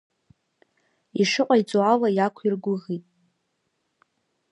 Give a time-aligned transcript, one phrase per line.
[1.21, 3.03] Ишыҟаиҵо ала иақәиргәыӷит.